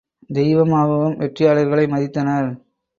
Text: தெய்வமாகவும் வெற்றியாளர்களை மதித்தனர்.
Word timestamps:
தெய்வமாகவும் 0.29 1.17
வெற்றியாளர்களை 1.17 1.87
மதித்தனர். 1.87 2.51